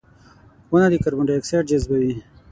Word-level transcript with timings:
•ونه 0.71 0.87
د 0.91 0.95
کاربن 1.03 1.25
ډای 1.27 1.37
اکساید 1.39 1.65
جذبوي. 1.69 2.13